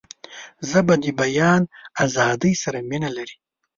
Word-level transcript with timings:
ژبه 0.69 0.95
د 1.03 1.05
بیان 1.21 1.61
آزادۍ 2.03 2.53
سره 2.63 2.79
مینه 2.89 3.09
لري 3.17 3.35